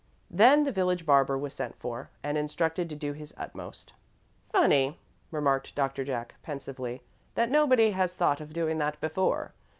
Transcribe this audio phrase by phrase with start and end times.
[0.31, 3.93] Then the village barber was sent for, and instructed to do his utmost.
[4.51, 4.97] "Funny,"
[5.29, 7.03] remarked Doctor Jack, pensively,
[7.35, 9.53] "that nobody has thought of doing that before.